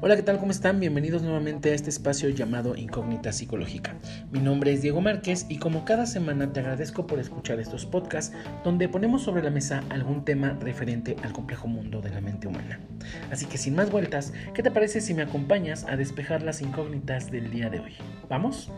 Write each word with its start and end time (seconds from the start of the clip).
Hola, 0.00 0.14
¿qué 0.14 0.22
tal? 0.22 0.38
¿Cómo 0.38 0.52
están? 0.52 0.78
Bienvenidos 0.78 1.22
nuevamente 1.22 1.72
a 1.72 1.74
este 1.74 1.90
espacio 1.90 2.28
llamado 2.28 2.76
Incógnita 2.76 3.32
Psicológica. 3.32 3.96
Mi 4.30 4.38
nombre 4.38 4.72
es 4.72 4.80
Diego 4.80 5.00
Márquez 5.00 5.44
y 5.48 5.58
como 5.58 5.84
cada 5.84 6.06
semana 6.06 6.52
te 6.52 6.60
agradezco 6.60 7.04
por 7.04 7.18
escuchar 7.18 7.58
estos 7.58 7.84
podcasts 7.84 8.32
donde 8.62 8.88
ponemos 8.88 9.22
sobre 9.22 9.42
la 9.42 9.50
mesa 9.50 9.82
algún 9.90 10.24
tema 10.24 10.56
referente 10.60 11.16
al 11.24 11.32
complejo 11.32 11.66
mundo 11.66 12.00
de 12.00 12.10
la 12.10 12.20
mente 12.20 12.46
humana. 12.46 12.78
Así 13.32 13.46
que 13.46 13.58
sin 13.58 13.74
más 13.74 13.90
vueltas, 13.90 14.32
¿qué 14.54 14.62
te 14.62 14.70
parece 14.70 15.00
si 15.00 15.14
me 15.14 15.22
acompañas 15.22 15.84
a 15.88 15.96
despejar 15.96 16.42
las 16.42 16.62
incógnitas 16.62 17.32
del 17.32 17.50
día 17.50 17.68
de 17.68 17.80
hoy? 17.80 17.96
¿Vamos? 18.28 18.70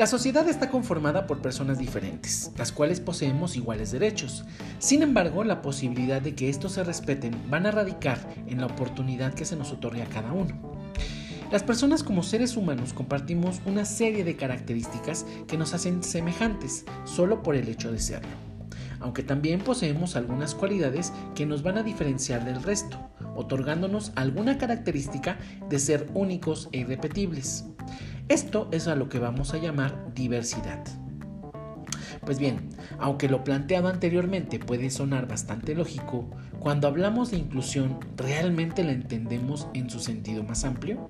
La 0.00 0.06
sociedad 0.06 0.48
está 0.48 0.70
conformada 0.70 1.26
por 1.26 1.42
personas 1.42 1.78
diferentes, 1.78 2.52
las 2.56 2.72
cuales 2.72 3.00
poseemos 3.00 3.54
iguales 3.54 3.90
derechos. 3.90 4.46
Sin 4.78 5.02
embargo, 5.02 5.44
la 5.44 5.60
posibilidad 5.60 6.22
de 6.22 6.34
que 6.34 6.48
estos 6.48 6.72
se 6.72 6.84
respeten 6.84 7.36
van 7.50 7.66
a 7.66 7.70
radicar 7.70 8.18
en 8.46 8.62
la 8.62 8.66
oportunidad 8.66 9.34
que 9.34 9.44
se 9.44 9.56
nos 9.56 9.72
otorga 9.72 10.04
a 10.04 10.08
cada 10.08 10.32
uno. 10.32 10.58
Las 11.52 11.62
personas 11.64 12.02
como 12.02 12.22
seres 12.22 12.56
humanos 12.56 12.94
compartimos 12.94 13.60
una 13.66 13.84
serie 13.84 14.24
de 14.24 14.36
características 14.36 15.26
que 15.46 15.58
nos 15.58 15.74
hacen 15.74 16.02
semejantes 16.02 16.86
solo 17.04 17.42
por 17.42 17.54
el 17.54 17.68
hecho 17.68 17.92
de 17.92 17.98
serlo, 17.98 18.32
aunque 19.00 19.22
también 19.22 19.60
poseemos 19.60 20.16
algunas 20.16 20.54
cualidades 20.54 21.12
que 21.34 21.44
nos 21.44 21.62
van 21.62 21.76
a 21.76 21.82
diferenciar 21.82 22.46
del 22.46 22.62
resto, 22.62 22.98
otorgándonos 23.36 24.12
alguna 24.14 24.56
característica 24.56 25.38
de 25.68 25.78
ser 25.78 26.08
únicos 26.14 26.70
e 26.72 26.78
irrepetibles. 26.78 27.66
Esto 28.30 28.68
es 28.70 28.86
a 28.86 28.94
lo 28.94 29.08
que 29.08 29.18
vamos 29.18 29.54
a 29.54 29.58
llamar 29.58 30.14
diversidad. 30.14 30.84
Pues 32.24 32.38
bien, 32.38 32.68
aunque 33.00 33.28
lo 33.28 33.42
planteado 33.42 33.88
anteriormente 33.88 34.60
puede 34.60 34.90
sonar 34.90 35.26
bastante 35.26 35.74
lógico, 35.74 36.30
cuando 36.60 36.86
hablamos 36.86 37.32
de 37.32 37.38
inclusión, 37.38 37.98
¿realmente 38.16 38.84
la 38.84 38.92
entendemos 38.92 39.66
en 39.74 39.90
su 39.90 39.98
sentido 39.98 40.44
más 40.44 40.62
amplio? 40.62 41.08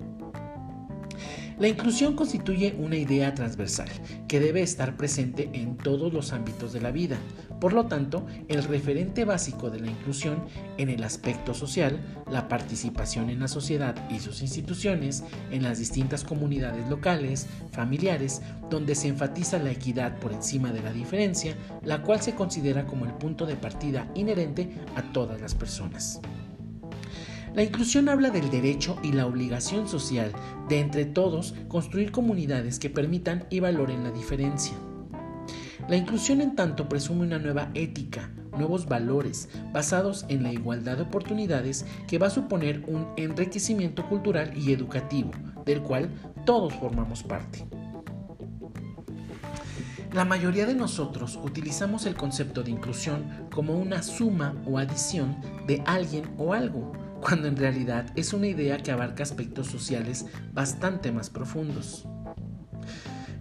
La 1.61 1.67
inclusión 1.67 2.15
constituye 2.15 2.75
una 2.79 2.95
idea 2.95 3.35
transversal 3.35 3.87
que 4.27 4.39
debe 4.39 4.63
estar 4.63 4.97
presente 4.97 5.47
en 5.53 5.77
todos 5.77 6.11
los 6.11 6.33
ámbitos 6.33 6.73
de 6.73 6.81
la 6.81 6.89
vida. 6.89 7.17
Por 7.59 7.73
lo 7.73 7.85
tanto, 7.85 8.25
el 8.47 8.63
referente 8.63 9.25
básico 9.25 9.69
de 9.69 9.79
la 9.79 9.91
inclusión 9.91 10.43
en 10.79 10.89
el 10.89 11.03
aspecto 11.03 11.53
social, 11.53 11.99
la 12.31 12.47
participación 12.47 13.29
en 13.29 13.41
la 13.41 13.47
sociedad 13.47 13.95
y 14.09 14.17
sus 14.17 14.41
instituciones, 14.41 15.23
en 15.51 15.61
las 15.61 15.77
distintas 15.77 16.23
comunidades 16.23 16.89
locales, 16.89 17.45
familiares, 17.71 18.41
donde 18.71 18.95
se 18.95 19.09
enfatiza 19.09 19.59
la 19.59 19.69
equidad 19.69 20.17
por 20.17 20.33
encima 20.33 20.71
de 20.71 20.81
la 20.81 20.91
diferencia, 20.91 21.55
la 21.83 22.01
cual 22.01 22.21
se 22.21 22.33
considera 22.33 22.87
como 22.87 23.05
el 23.05 23.13
punto 23.13 23.45
de 23.45 23.55
partida 23.55 24.11
inherente 24.15 24.67
a 24.95 25.03
todas 25.13 25.39
las 25.39 25.53
personas. 25.53 26.19
La 27.53 27.63
inclusión 27.63 28.07
habla 28.07 28.29
del 28.29 28.49
derecho 28.49 28.97
y 29.03 29.11
la 29.11 29.25
obligación 29.25 29.87
social 29.87 30.31
de 30.69 30.79
entre 30.79 31.03
todos 31.03 31.53
construir 31.67 32.11
comunidades 32.11 32.79
que 32.79 32.89
permitan 32.89 33.45
y 33.49 33.59
valoren 33.59 34.05
la 34.05 34.11
diferencia. 34.11 34.73
La 35.89 35.97
inclusión 35.97 36.39
en 36.39 36.55
tanto 36.55 36.87
presume 36.87 37.23
una 37.23 37.39
nueva 37.39 37.69
ética, 37.73 38.31
nuevos 38.57 38.85
valores 38.85 39.49
basados 39.73 40.25
en 40.29 40.43
la 40.43 40.53
igualdad 40.53 40.95
de 40.95 41.03
oportunidades 41.03 41.85
que 42.07 42.17
va 42.17 42.27
a 42.27 42.31
suponer 42.31 42.85
un 42.87 43.07
enriquecimiento 43.17 44.07
cultural 44.07 44.53
y 44.57 44.71
educativo, 44.71 45.31
del 45.65 45.81
cual 45.81 46.09
todos 46.45 46.73
formamos 46.75 47.23
parte. 47.23 47.65
La 50.13 50.23
mayoría 50.23 50.65
de 50.65 50.75
nosotros 50.75 51.39
utilizamos 51.41 52.05
el 52.05 52.15
concepto 52.15 52.63
de 52.63 52.71
inclusión 52.71 53.47
como 53.53 53.75
una 53.75 54.03
suma 54.03 54.55
o 54.65 54.77
adición 54.77 55.37
de 55.67 55.81
alguien 55.85 56.29
o 56.37 56.53
algo, 56.53 56.91
cuando 57.21 57.47
en 57.47 57.55
realidad 57.55 58.07
es 58.15 58.33
una 58.33 58.47
idea 58.47 58.77
que 58.77 58.91
abarca 58.91 59.23
aspectos 59.23 59.67
sociales 59.67 60.25
bastante 60.53 61.11
más 61.11 61.29
profundos. 61.29 62.07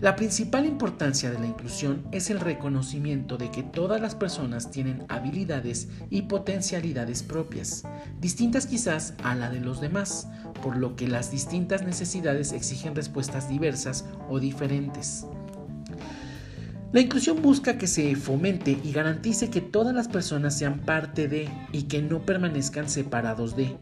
La 0.00 0.16
principal 0.16 0.64
importancia 0.64 1.30
de 1.30 1.38
la 1.38 1.46
inclusión 1.46 2.06
es 2.10 2.30
el 2.30 2.40
reconocimiento 2.40 3.36
de 3.36 3.50
que 3.50 3.62
todas 3.62 4.00
las 4.00 4.14
personas 4.14 4.70
tienen 4.70 5.04
habilidades 5.08 5.88
y 6.08 6.22
potencialidades 6.22 7.22
propias, 7.22 7.82
distintas 8.18 8.66
quizás 8.66 9.12
a 9.22 9.34
la 9.34 9.50
de 9.50 9.60
los 9.60 9.78
demás, 9.82 10.26
por 10.62 10.78
lo 10.78 10.96
que 10.96 11.06
las 11.06 11.30
distintas 11.30 11.82
necesidades 11.82 12.52
exigen 12.52 12.94
respuestas 12.94 13.46
diversas 13.50 14.06
o 14.30 14.40
diferentes. 14.40 15.26
La 16.92 17.00
inclusión 17.00 17.40
busca 17.40 17.78
que 17.78 17.86
se 17.86 18.16
fomente 18.16 18.76
y 18.82 18.90
garantice 18.90 19.48
que 19.48 19.60
todas 19.60 19.94
las 19.94 20.08
personas 20.08 20.58
sean 20.58 20.80
parte 20.80 21.28
de 21.28 21.48
y 21.72 21.84
que 21.84 22.02
no 22.02 22.26
permanezcan 22.26 22.88
separados 22.88 23.54
de. 23.54 23.76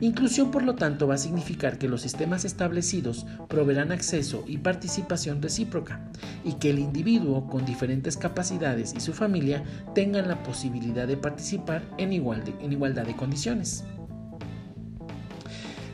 Inclusión, 0.00 0.50
por 0.50 0.62
lo 0.62 0.74
tanto, 0.74 1.06
va 1.06 1.14
a 1.14 1.18
significar 1.18 1.78
que 1.78 1.88
los 1.88 2.02
sistemas 2.02 2.44
establecidos 2.44 3.24
proveerán 3.48 3.92
acceso 3.92 4.44
y 4.46 4.58
participación 4.58 5.40
recíproca 5.40 6.10
y 6.44 6.54
que 6.54 6.70
el 6.70 6.80
individuo 6.80 7.46
con 7.46 7.64
diferentes 7.64 8.18
capacidades 8.18 8.92
y 8.94 9.00
su 9.00 9.14
familia 9.14 9.62
tengan 9.94 10.28
la 10.28 10.42
posibilidad 10.42 11.06
de 11.06 11.16
participar 11.16 11.82
en, 11.96 12.12
en 12.12 12.72
igualdad 12.72 13.06
de 13.06 13.16
condiciones. 13.16 13.84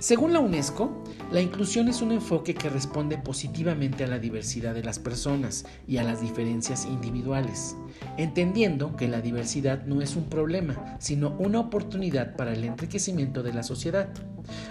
Según 0.01 0.33
la 0.33 0.41
UNESCO, 0.41 1.05
la 1.31 1.43
inclusión 1.43 1.89
es 1.89 2.01
un 2.01 2.13
enfoque 2.13 2.55
que 2.55 2.71
responde 2.71 3.19
positivamente 3.19 4.05
a 4.05 4.07
la 4.07 4.19
diversidad 4.19 4.75
de 4.75 4.83
las 4.83 4.99
personas 4.99 5.67
y 5.87 5.99
a 5.99 6.03
las 6.03 6.23
diferencias 6.23 6.87
individuales, 6.87 7.77
entendiendo 8.17 8.97
que 8.97 9.09
la 9.09 9.21
diversidad 9.21 9.85
no 9.85 10.01
es 10.01 10.17
un 10.17 10.25
problema, 10.31 10.97
sino 10.99 11.37
una 11.39 11.61
oportunidad 11.61 12.35
para 12.35 12.55
el 12.55 12.65
enriquecimiento 12.65 13.43
de 13.43 13.53
la 13.53 13.63
sociedad, 13.63 14.09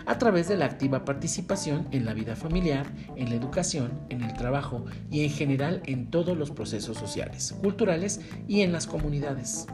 a 0.08 0.18
través 0.18 0.48
de 0.48 0.58
la 0.58 0.66
activa 0.66 1.06
participación 1.06 1.88
en 1.92 2.06
la 2.06 2.16
vida 2.16 2.36
familiar, 2.36 2.88
en 3.16 3.30
la 3.30 3.36
educación, 3.36 3.92
en 4.10 4.24
el 4.24 4.34
trabajo 4.34 4.84
y 5.12 5.24
en 5.26 5.30
general 5.30 5.84
en 5.86 6.10
todos 6.10 6.36
los 6.36 6.50
procesos 6.50 6.98
sociales, 6.98 7.56
culturales 7.62 8.20
y 8.48 8.62
en 8.62 8.72
las 8.72 8.88
comunidades. 8.88 9.68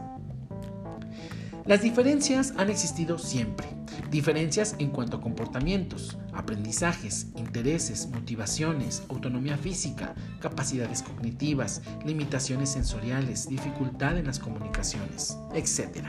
Las 1.66 1.80
diferencias 1.80 2.52
han 2.58 2.68
existido 2.68 3.16
siempre. 3.16 3.66
Diferencias 4.10 4.76
en 4.78 4.90
cuanto 4.90 5.16
a 5.16 5.20
comportamientos, 5.22 6.18
aprendizajes, 6.34 7.28
intereses, 7.36 8.10
motivaciones, 8.12 9.02
autonomía 9.08 9.56
física, 9.56 10.14
capacidades 10.40 11.02
cognitivas, 11.02 11.80
limitaciones 12.04 12.68
sensoriales, 12.68 13.48
dificultad 13.48 14.18
en 14.18 14.26
las 14.26 14.38
comunicaciones, 14.38 15.38
etc. 15.54 16.08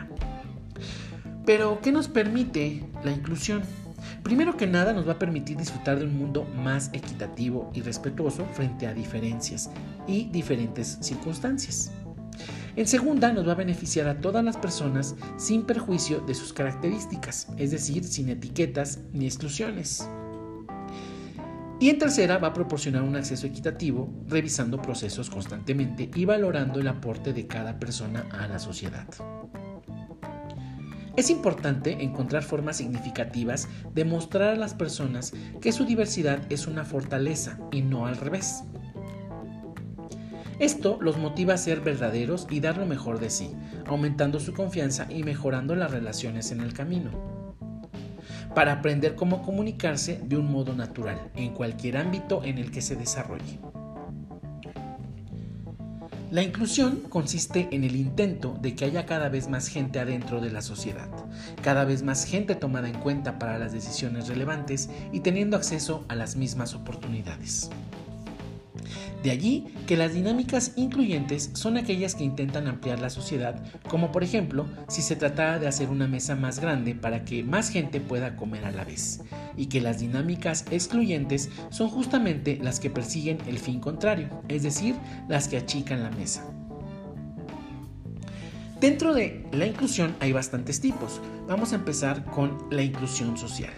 Pero, 1.45 1.79
¿qué 1.81 1.93
nos 1.93 2.09
permite 2.09 2.83
la 3.05 3.13
inclusión? 3.13 3.63
Primero 4.23 4.57
que 4.57 4.67
nada 4.67 4.91
nos 4.91 5.07
va 5.07 5.13
a 5.13 5.19
permitir 5.19 5.55
disfrutar 5.55 5.99
de 5.99 6.05
un 6.05 6.17
mundo 6.17 6.43
más 6.57 6.89
equitativo 6.91 7.71
y 7.73 7.81
respetuoso 7.81 8.45
frente 8.53 8.87
a 8.87 8.93
diferencias 8.93 9.69
y 10.05 10.25
diferentes 10.25 10.97
circunstancias. 10.99 11.93
En 12.75 12.87
segunda, 12.87 13.31
nos 13.31 13.47
va 13.47 13.53
a 13.53 13.55
beneficiar 13.55 14.07
a 14.07 14.19
todas 14.19 14.43
las 14.43 14.57
personas 14.57 15.15
sin 15.37 15.63
perjuicio 15.63 16.19
de 16.19 16.35
sus 16.35 16.51
características, 16.51 17.47
es 17.57 17.71
decir, 17.71 18.03
sin 18.03 18.27
etiquetas 18.27 18.99
ni 19.13 19.25
exclusiones. 19.25 20.09
Y 21.79 21.89
en 21.89 21.99
tercera, 21.99 22.37
va 22.37 22.49
a 22.49 22.53
proporcionar 22.53 23.03
un 23.03 23.15
acceso 23.15 23.47
equitativo, 23.47 24.09
revisando 24.27 24.81
procesos 24.81 25.29
constantemente 25.29 26.09
y 26.15 26.25
valorando 26.25 26.79
el 26.81 26.87
aporte 26.87 27.31
de 27.31 27.47
cada 27.47 27.79
persona 27.79 28.27
a 28.31 28.47
la 28.47 28.59
sociedad. 28.59 29.07
Es 31.15 31.29
importante 31.29 32.03
encontrar 32.03 32.43
formas 32.43 32.77
significativas 32.77 33.69
de 33.93 34.03
mostrar 34.03 34.49
a 34.49 34.55
las 34.55 34.73
personas 34.73 35.31
que 35.61 35.71
su 35.71 35.85
diversidad 35.85 36.39
es 36.49 36.67
una 36.67 36.83
fortaleza 36.83 37.57
y 37.71 37.81
no 37.81 38.05
al 38.05 38.17
revés. 38.17 38.63
Esto 40.59 40.97
los 41.01 41.17
motiva 41.17 41.53
a 41.53 41.57
ser 41.57 41.81
verdaderos 41.81 42.47
y 42.49 42.59
dar 42.59 42.77
lo 42.77 42.85
mejor 42.85 43.19
de 43.19 43.29
sí, 43.29 43.51
aumentando 43.85 44.39
su 44.39 44.53
confianza 44.53 45.07
y 45.09 45.23
mejorando 45.23 45.75
las 45.75 45.91
relaciones 45.91 46.51
en 46.51 46.61
el 46.61 46.73
camino. 46.73 47.11
Para 48.53 48.73
aprender 48.73 49.15
cómo 49.15 49.41
comunicarse 49.41 50.21
de 50.23 50.37
un 50.37 50.49
modo 50.49 50.73
natural 50.73 51.31
en 51.35 51.53
cualquier 51.53 51.97
ámbito 51.97 52.43
en 52.43 52.57
el 52.57 52.71
que 52.71 52.81
se 52.81 52.95
desarrolle. 52.95 53.59
La 56.31 56.41
inclusión 56.41 57.01
consiste 57.09 57.67
en 57.71 57.83
el 57.83 57.95
intento 57.95 58.57
de 58.61 58.75
que 58.75 58.85
haya 58.85 59.05
cada 59.05 59.29
vez 59.29 59.47
más 59.47 59.67
gente 59.67 59.99
adentro 59.99 60.41
de 60.41 60.51
la 60.51 60.61
sociedad, 60.61 61.09
cada 61.61 61.85
vez 61.85 62.01
más 62.01 62.25
gente 62.25 62.55
tomada 62.55 62.89
en 62.89 62.99
cuenta 62.99 63.37
para 63.39 63.59
las 63.59 63.73
decisiones 63.73 64.27
relevantes 64.27 64.89
y 65.11 65.19
teniendo 65.19 65.55
acceso 65.55 66.03
a 66.07 66.15
las 66.15 66.35
mismas 66.35 66.73
oportunidades. 66.73 67.69
De 69.25 69.31
allí 69.31 69.65
que 69.87 69.97
las 69.97 70.13
dinámicas 70.13 70.73
incluyentes 70.75 71.49
son 71.53 71.77
aquellas 71.77 72.13
que 72.13 72.23
intentan 72.23 72.67
ampliar 72.67 72.99
la 72.99 73.09
sociedad, 73.09 73.59
como 73.89 74.11
por 74.11 74.23
ejemplo 74.23 74.67
si 74.87 75.01
se 75.01 75.15
tratara 75.15 75.57
de 75.57 75.67
hacer 75.67 75.89
una 75.89 76.07
mesa 76.07 76.35
más 76.35 76.59
grande 76.59 76.93
para 76.93 77.25
que 77.25 77.43
más 77.43 77.69
gente 77.69 77.99
pueda 77.99 78.35
comer 78.35 78.65
a 78.65 78.71
la 78.71 78.83
vez, 78.83 79.21
y 79.57 79.65
que 79.65 79.81
las 79.81 79.99
dinámicas 79.99 80.65
excluyentes 80.69 81.49
son 81.71 81.89
justamente 81.89 82.59
las 82.61 82.79
que 82.79 82.91
persiguen 82.91 83.39
el 83.47 83.57
fin 83.57 83.79
contrario, 83.79 84.29
es 84.47 84.61
decir, 84.61 84.93
las 85.27 85.47
que 85.47 85.57
achican 85.57 86.03
la 86.03 86.11
mesa. 86.11 86.45
Dentro 88.79 89.11
de 89.15 89.43
la 89.53 89.65
inclusión 89.65 90.15
hay 90.19 90.33
bastantes 90.33 90.79
tipos. 90.79 91.19
Vamos 91.47 91.73
a 91.73 91.77
empezar 91.77 92.25
con 92.25 92.67
la 92.69 92.83
inclusión 92.83 93.35
social. 93.37 93.73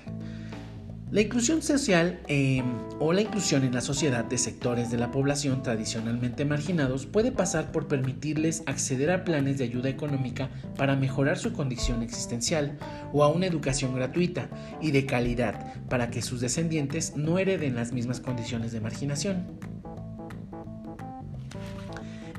La 1.09 1.21
inclusión 1.21 1.61
social 1.61 2.19
eh, 2.27 2.61
o 2.99 3.13
la 3.13 3.21
inclusión 3.21 3.63
en 3.63 3.73
la 3.73 3.79
sociedad 3.79 4.25
de 4.25 4.37
sectores 4.37 4.91
de 4.91 4.97
la 4.97 5.09
población 5.09 5.63
tradicionalmente 5.63 6.43
marginados 6.43 7.05
puede 7.05 7.31
pasar 7.31 7.71
por 7.71 7.87
permitirles 7.87 8.61
acceder 8.65 9.11
a 9.11 9.23
planes 9.23 9.57
de 9.57 9.63
ayuda 9.63 9.87
económica 9.87 10.49
para 10.75 10.97
mejorar 10.97 11.37
su 11.37 11.53
condición 11.53 12.03
existencial 12.03 12.77
o 13.13 13.23
a 13.23 13.29
una 13.29 13.45
educación 13.45 13.95
gratuita 13.95 14.49
y 14.81 14.91
de 14.91 15.05
calidad 15.05 15.81
para 15.87 16.09
que 16.11 16.21
sus 16.21 16.41
descendientes 16.41 17.15
no 17.15 17.39
hereden 17.39 17.75
las 17.75 17.93
mismas 17.93 18.19
condiciones 18.19 18.73
de 18.73 18.81
marginación. 18.81 19.47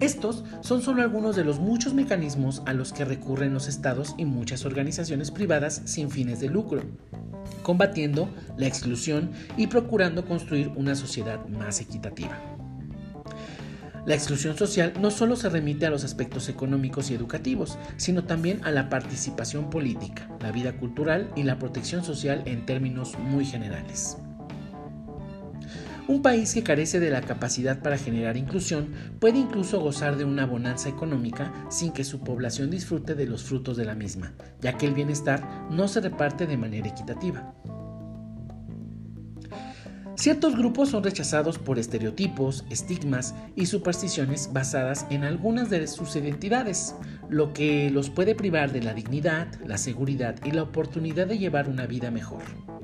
Estos 0.01 0.45
son 0.61 0.83
solo 0.83 1.03
algunos 1.03 1.35
de 1.37 1.45
los 1.45 1.59
muchos 1.59 1.95
mecanismos 1.95 2.63
a 2.67 2.73
los 2.73 2.93
que 2.93 3.05
recurren 3.05 3.55
los 3.55 3.69
estados 3.69 4.15
y 4.17 4.25
muchas 4.25 4.65
organizaciones 4.65 5.31
privadas 5.31 5.83
sin 5.85 6.11
fines 6.11 6.41
de 6.41 6.49
lucro 6.49 6.83
combatiendo 7.63 8.31
la 8.57 8.67
exclusión 8.67 9.31
y 9.59 9.67
procurando 9.67 10.25
construir 10.25 10.69
una 10.77 10.95
sociedad 10.95 11.47
más 11.49 11.81
equitativa. 11.81 12.41
La 14.07 14.15
exclusión 14.15 14.57
social 14.57 14.95
no 15.01 15.11
solo 15.11 15.37
se 15.37 15.51
remite 15.51 15.85
a 15.85 15.91
los 15.91 16.03
aspectos 16.03 16.49
económicos 16.49 17.11
y 17.11 17.15
educativos, 17.15 17.77
sino 17.99 18.25
también 18.25 18.65
a 18.65 18.71
la 18.71 18.89
participación 18.89 19.69
política, 19.69 20.31
la 20.41 20.51
vida 20.51 20.79
cultural 20.79 21.31
y 21.37 21.43
la 21.43 21.59
protección 21.59 22.05
social 22.05 22.43
en 22.47 22.65
términos 22.65 23.19
muy 23.19 23.45
generales. 23.45 24.17
Un 26.09 26.23
país 26.23 26.55
que 26.55 26.63
carece 26.63 27.01
de 27.01 27.11
la 27.11 27.21
capacidad 27.21 27.83
para 27.83 27.99
generar 27.99 28.39
inclusión 28.39 28.95
puede 29.21 29.37
incluso 29.37 29.79
gozar 29.79 30.17
de 30.17 30.25
una 30.25 30.47
bonanza 30.47 30.89
económica 30.89 31.53
sin 31.69 31.93
que 31.93 32.03
su 32.03 32.21
población 32.21 32.71
disfrute 32.71 33.15
de 33.15 33.27
los 33.27 33.45
frutos 33.45 33.77
de 33.77 33.85
la 33.85 33.95
misma, 33.95 34.33
ya 34.63 34.79
que 34.79 34.87
el 34.87 34.95
bienestar 34.95 35.69
no 35.71 35.87
se 35.87 36.01
reparte 36.01 36.47
de 36.47 36.57
manera 36.57 36.89
equitativa. 36.89 37.55
Ciertos 40.15 40.57
grupos 40.57 40.89
son 40.89 41.05
rechazados 41.05 41.59
por 41.59 41.79
estereotipos, 41.79 42.65
estigmas 42.71 43.35
y 43.55 43.67
supersticiones 43.67 44.51
basadas 44.51 45.07
en 45.11 45.25
algunas 45.25 45.69
de 45.69 45.87
sus 45.87 46.17
identidades, 46.17 46.95
lo 47.29 47.53
que 47.53 47.91
los 47.91 48.09
puede 48.09 48.35
privar 48.35 48.73
de 48.73 48.83
la 48.83 48.95
dignidad, 48.95 49.49
la 49.67 49.77
seguridad 49.77 50.37
y 50.43 50.53
la 50.53 50.63
oportunidad 50.63 51.27
de 51.27 51.37
llevar 51.37 51.69
una 51.69 51.87
vida 51.87 52.11
mejor. 52.11 52.78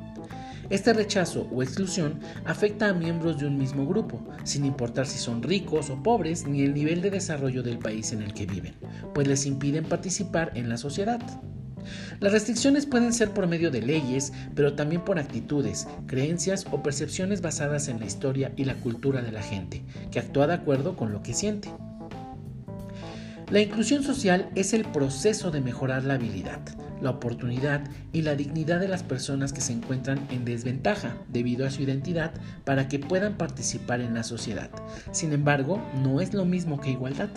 Este 0.71 0.93
rechazo 0.93 1.49
o 1.53 1.63
exclusión 1.63 2.21
afecta 2.45 2.89
a 2.89 2.95
miembros 2.95 3.39
de 3.39 3.47
un 3.47 3.59
mismo 3.59 3.87
grupo, 3.87 4.23
sin 4.45 4.65
importar 4.65 5.07
si 5.07 5.19
son 5.19 5.43
ricos 5.43 5.91
o 5.91 6.03
pobres 6.03 6.47
ni 6.47 6.63
el 6.63 6.75
nivel 6.75 7.03
de 7.03 7.11
desarrollo 7.11 7.63
del 7.63 7.79
país 7.79 8.13
en 8.13 8.23
el 8.23 8.33
que 8.33 8.47
viven, 8.47 8.75
pues 9.13 9.29
les 9.29 9.47
impiden 9.47 9.85
participar 9.85 10.53
en 10.55 10.69
la 10.69 10.77
sociedad. 10.77 11.21
Las 12.21 12.33
restricciones 12.33 12.87
pueden 12.87 13.13
ser 13.13 13.31
por 13.33 13.47
medio 13.47 13.71
de 13.71 13.83
leyes, 13.83 14.33
pero 14.55 14.75
también 14.75 15.05
por 15.05 15.19
actitudes, 15.19 15.87
creencias 16.07 16.67
o 16.71 16.83
percepciones 16.83 17.43
basadas 17.43 17.89
en 17.89 18.01
la 18.01 18.07
historia 18.07 18.53
y 18.57 18.65
la 18.65 18.77
cultura 18.77 19.21
de 19.23 19.33
la 19.33 19.43
gente, 19.43 19.85
que 20.11 20.19
actúa 20.19 20.47
de 20.47 20.55
acuerdo 20.55 20.97
con 20.97 21.13
lo 21.13 21.23
que 21.23 21.35
siente. 21.35 21.71
La 23.51 23.61
inclusión 23.61 24.03
social 24.03 24.49
es 24.55 24.73
el 24.73 24.85
proceso 24.87 25.51
de 25.51 25.61
mejorar 25.61 26.05
la 26.05 26.15
habilidad, 26.15 26.61
la 27.03 27.11
oportunidad 27.11 27.83
y 28.13 28.23
la 28.23 28.37
dignidad 28.37 28.81
de 28.81 28.89
las 28.89 29.03
personas 29.03 29.53
que 29.53 29.61
se 29.61 29.75
encuentran 29.75 30.27
en 30.31 30.47
desventaja 30.47 31.17
debido 31.29 31.67
a 31.67 31.71
su 31.71 31.83
identidad 31.83 32.33
para 32.65 32.89
que 32.89 32.99
puedan 32.99 33.37
participar 33.37 34.01
en 34.01 34.15
la 34.15 34.23
sociedad. 34.23 34.71
Sin 35.13 35.33
embargo, 35.33 35.79
no 36.03 36.23
es 36.23 36.33
lo 36.33 36.47
mismo 36.47 36.81
que 36.81 36.91
igualdad. 36.91 37.31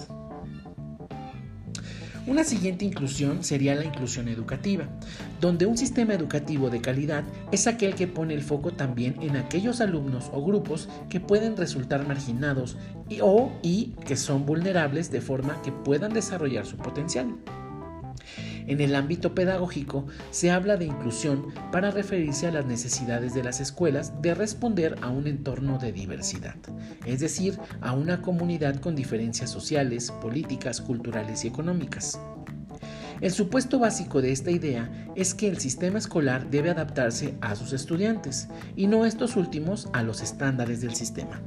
Una 2.27 2.43
siguiente 2.43 2.83
inclusión 2.83 3.41
sería 3.41 3.73
la 3.73 3.85
inclusión 3.85 4.27
educativa, 4.27 4.89
donde 5.39 5.65
un 5.65 5.77
sistema 5.77 6.13
educativo 6.13 6.69
de 6.69 6.81
calidad 6.81 7.23
es 7.53 7.67
aquel 7.67 7.95
que 7.95 8.07
pone 8.07 8.33
el 8.33 8.41
foco 8.41 8.73
también 8.73 9.15
en 9.21 9.37
aquellos 9.37 9.79
alumnos 9.79 10.29
o 10.33 10.43
grupos 10.43 10.89
que 11.09 11.21
pueden 11.21 11.55
resultar 11.55 12.05
marginados 12.05 12.75
y, 13.09 13.19
o 13.21 13.51
y 13.61 13.95
que 14.05 14.15
son 14.15 14.45
vulnerables 14.45 15.11
de 15.11 15.21
forma 15.21 15.61
que 15.61 15.71
puedan 15.71 16.13
desarrollar 16.13 16.65
su 16.65 16.77
potencial. 16.77 17.35
En 18.67 18.81
el 18.81 18.95
ámbito 18.95 19.33
pedagógico 19.33 20.05
se 20.29 20.51
habla 20.51 20.75
de 20.75 20.85
inclusión 20.85 21.53
para 21.71 21.89
referirse 21.89 22.47
a 22.47 22.51
las 22.51 22.65
necesidades 22.65 23.33
de 23.33 23.43
las 23.43 23.61
escuelas 23.61 24.21
de 24.21 24.35
responder 24.35 24.97
a 25.01 25.07
un 25.07 25.25
entorno 25.25 25.77
de 25.77 25.93
diversidad, 25.93 26.55
es 27.05 27.21
decir, 27.21 27.57
a 27.79 27.93
una 27.93 28.21
comunidad 28.21 28.75
con 28.81 28.93
diferencias 28.93 29.49
sociales, 29.49 30.11
políticas, 30.11 30.81
culturales 30.81 31.45
y 31.45 31.47
económicas. 31.47 32.19
El 33.21 33.31
supuesto 33.31 33.79
básico 33.79 34.21
de 34.21 34.33
esta 34.33 34.51
idea 34.51 34.91
es 35.15 35.33
que 35.33 35.47
el 35.47 35.59
sistema 35.59 35.97
escolar 35.97 36.49
debe 36.49 36.69
adaptarse 36.69 37.35
a 37.41 37.55
sus 37.55 37.71
estudiantes 37.71 38.49
y 38.75 38.87
no 38.87 39.05
estos 39.05 39.37
últimos 39.37 39.87
a 39.93 40.03
los 40.03 40.21
estándares 40.21 40.81
del 40.81 40.93
sistema. 40.93 41.41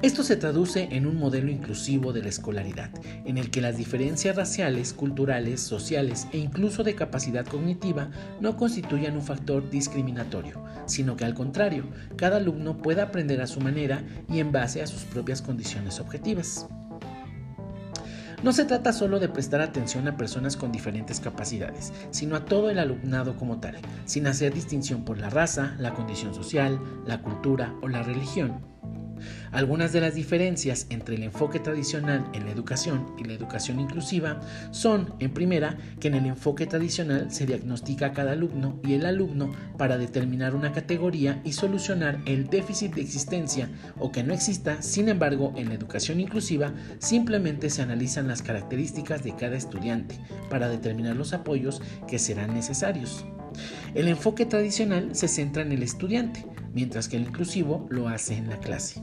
Esto 0.00 0.22
se 0.22 0.36
traduce 0.36 0.88
en 0.92 1.06
un 1.06 1.18
modelo 1.18 1.50
inclusivo 1.50 2.12
de 2.12 2.22
la 2.22 2.28
escolaridad, 2.28 2.90
en 3.24 3.36
el 3.36 3.50
que 3.50 3.60
las 3.60 3.76
diferencias 3.76 4.36
raciales, 4.36 4.92
culturales, 4.92 5.60
sociales 5.60 6.28
e 6.30 6.38
incluso 6.38 6.84
de 6.84 6.94
capacidad 6.94 7.44
cognitiva 7.44 8.08
no 8.40 8.56
constituyan 8.56 9.16
un 9.16 9.22
factor 9.22 9.68
discriminatorio, 9.70 10.62
sino 10.86 11.16
que 11.16 11.24
al 11.24 11.34
contrario, 11.34 11.84
cada 12.14 12.36
alumno 12.36 12.78
pueda 12.78 13.02
aprender 13.02 13.40
a 13.40 13.48
su 13.48 13.60
manera 13.60 14.04
y 14.28 14.38
en 14.38 14.52
base 14.52 14.82
a 14.82 14.86
sus 14.86 15.02
propias 15.02 15.42
condiciones 15.42 15.98
objetivas. 15.98 16.68
No 18.44 18.52
se 18.52 18.64
trata 18.64 18.92
solo 18.92 19.18
de 19.18 19.28
prestar 19.28 19.60
atención 19.60 20.06
a 20.06 20.16
personas 20.16 20.56
con 20.56 20.70
diferentes 20.70 21.18
capacidades, 21.18 21.92
sino 22.12 22.36
a 22.36 22.44
todo 22.44 22.70
el 22.70 22.78
alumnado 22.78 23.36
como 23.36 23.58
tal, 23.58 23.78
sin 24.04 24.28
hacer 24.28 24.54
distinción 24.54 25.04
por 25.04 25.18
la 25.18 25.28
raza, 25.28 25.74
la 25.80 25.92
condición 25.92 26.34
social, 26.34 26.78
la 27.04 27.20
cultura 27.20 27.74
o 27.82 27.88
la 27.88 28.04
religión. 28.04 28.60
Algunas 29.50 29.92
de 29.92 30.00
las 30.00 30.14
diferencias 30.14 30.86
entre 30.90 31.16
el 31.16 31.22
enfoque 31.22 31.60
tradicional 31.60 32.24
en 32.34 32.44
la 32.44 32.50
educación 32.50 33.06
y 33.18 33.24
la 33.24 33.34
educación 33.34 33.80
inclusiva 33.80 34.40
son, 34.70 35.14
en 35.18 35.32
primera, 35.32 35.78
que 36.00 36.08
en 36.08 36.14
el 36.14 36.26
enfoque 36.26 36.66
tradicional 36.66 37.30
se 37.30 37.46
diagnostica 37.46 38.06
a 38.06 38.12
cada 38.12 38.32
alumno 38.32 38.80
y 38.84 38.94
el 38.94 39.06
alumno 39.06 39.50
para 39.76 39.98
determinar 39.98 40.54
una 40.54 40.72
categoría 40.72 41.40
y 41.44 41.52
solucionar 41.52 42.20
el 42.26 42.48
déficit 42.48 42.94
de 42.94 43.02
existencia 43.02 43.70
o 43.98 44.12
que 44.12 44.22
no 44.22 44.34
exista, 44.34 44.82
sin 44.82 45.08
embargo, 45.08 45.52
en 45.56 45.68
la 45.68 45.74
educación 45.74 46.20
inclusiva 46.20 46.72
simplemente 46.98 47.70
se 47.70 47.82
analizan 47.82 48.28
las 48.28 48.42
características 48.42 49.24
de 49.24 49.34
cada 49.34 49.56
estudiante 49.56 50.18
para 50.50 50.68
determinar 50.68 51.16
los 51.16 51.32
apoyos 51.32 51.82
que 52.06 52.18
serán 52.18 52.54
necesarios. 52.54 53.24
El 53.94 54.08
enfoque 54.08 54.46
tradicional 54.46 55.14
se 55.14 55.28
centra 55.28 55.62
en 55.62 55.72
el 55.72 55.82
estudiante, 55.82 56.44
mientras 56.72 57.08
que 57.08 57.16
el 57.16 57.24
inclusivo 57.24 57.86
lo 57.90 58.08
hace 58.08 58.36
en 58.36 58.48
la 58.48 58.58
clase. 58.58 59.02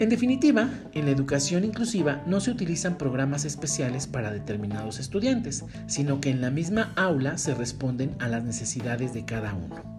En 0.00 0.10
definitiva, 0.10 0.70
en 0.92 1.06
la 1.06 1.10
educación 1.10 1.64
inclusiva 1.64 2.22
no 2.24 2.40
se 2.40 2.52
utilizan 2.52 2.98
programas 2.98 3.44
especiales 3.44 4.06
para 4.06 4.30
determinados 4.30 5.00
estudiantes, 5.00 5.64
sino 5.88 6.20
que 6.20 6.30
en 6.30 6.40
la 6.40 6.50
misma 6.50 6.92
aula 6.94 7.36
se 7.36 7.54
responden 7.54 8.14
a 8.20 8.28
las 8.28 8.44
necesidades 8.44 9.12
de 9.12 9.24
cada 9.24 9.54
uno. 9.54 9.97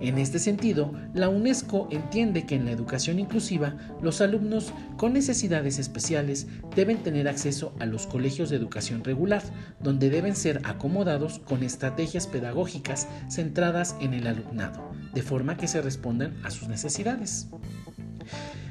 En 0.00 0.18
este 0.18 0.38
sentido, 0.38 0.92
la 1.14 1.28
UNESCO 1.28 1.88
entiende 1.90 2.46
que 2.46 2.56
en 2.56 2.64
la 2.64 2.72
educación 2.72 3.18
inclusiva 3.18 3.76
los 4.02 4.20
alumnos 4.20 4.72
con 4.96 5.12
necesidades 5.12 5.78
especiales 5.78 6.46
deben 6.74 6.98
tener 6.98 7.28
acceso 7.28 7.74
a 7.78 7.86
los 7.86 8.06
colegios 8.06 8.50
de 8.50 8.56
educación 8.56 9.04
regular, 9.04 9.42
donde 9.80 10.10
deben 10.10 10.36
ser 10.36 10.60
acomodados 10.64 11.38
con 11.38 11.62
estrategias 11.62 12.26
pedagógicas 12.26 13.08
centradas 13.30 13.96
en 14.00 14.14
el 14.14 14.26
alumnado, 14.26 14.92
de 15.14 15.22
forma 15.22 15.56
que 15.56 15.68
se 15.68 15.80
respondan 15.80 16.34
a 16.44 16.50
sus 16.50 16.68
necesidades. 16.68 17.48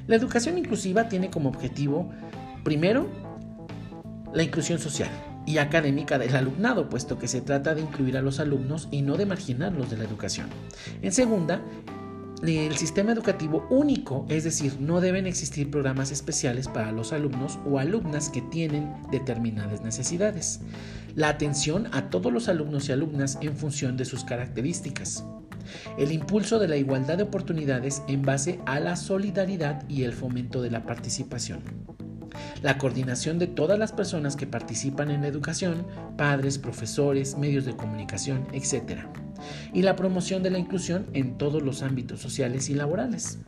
La 0.07 0.15
educación 0.15 0.57
inclusiva 0.57 1.07
tiene 1.07 1.29
como 1.29 1.49
objetivo, 1.49 2.11
primero, 2.63 3.07
la 4.33 4.43
inclusión 4.43 4.79
social, 4.79 5.09
y 5.45 5.57
académica 5.57 6.17
del 6.17 6.35
alumnado, 6.35 6.89
puesto 6.89 7.19
que 7.19 7.27
se 7.27 7.41
trata 7.41 7.75
de 7.75 7.81
incluir 7.81 8.17
a 8.17 8.21
los 8.21 8.39
alumnos 8.39 8.87
y 8.91 9.01
no 9.01 9.17
de 9.17 9.25
marginarlos 9.25 9.89
de 9.89 9.97
la 9.97 10.03
educación. 10.03 10.47
En 11.01 11.11
segunda, 11.11 11.61
el 12.43 12.75
sistema 12.75 13.13
educativo 13.13 13.65
único, 13.69 14.25
es 14.27 14.43
decir, 14.43 14.77
no 14.79 14.99
deben 14.99 15.27
existir 15.27 15.71
programas 15.71 16.11
especiales 16.11 16.67
para 16.67 16.91
los 16.91 17.13
alumnos 17.13 17.57
o 17.65 17.79
alumnas 17.79 18.29
que 18.29 18.41
tienen 18.41 18.93
determinadas 19.11 19.81
necesidades. 19.81 20.59
La 21.15 21.29
atención 21.29 21.87
a 21.93 22.09
todos 22.09 22.33
los 22.33 22.49
alumnos 22.49 22.89
y 22.89 22.91
alumnas 22.91 23.37
en 23.41 23.55
función 23.55 23.95
de 23.95 24.05
sus 24.05 24.25
características. 24.25 25.23
El 25.97 26.11
impulso 26.11 26.59
de 26.59 26.67
la 26.67 26.75
igualdad 26.75 27.17
de 27.17 27.23
oportunidades 27.23 28.01
en 28.09 28.23
base 28.23 28.59
a 28.65 28.81
la 28.81 28.97
solidaridad 28.97 29.87
y 29.87 30.03
el 30.03 30.11
fomento 30.11 30.61
de 30.61 30.71
la 30.71 30.83
participación 30.83 31.61
la 32.63 32.77
coordinación 32.77 33.37
de 33.39 33.47
todas 33.47 33.77
las 33.77 33.91
personas 33.91 34.37
que 34.37 34.47
participan 34.47 35.11
en 35.11 35.21
la 35.21 35.27
educación, 35.27 35.85
padres, 36.17 36.57
profesores, 36.57 37.37
medios 37.37 37.65
de 37.65 37.75
comunicación, 37.75 38.47
etc. 38.53 39.01
Y 39.73 39.81
la 39.81 39.97
promoción 39.97 40.41
de 40.41 40.49
la 40.49 40.57
inclusión 40.57 41.05
en 41.13 41.37
todos 41.37 41.61
los 41.61 41.83
ámbitos 41.83 42.21
sociales 42.21 42.69
y 42.69 42.73
laborales. 42.73 43.39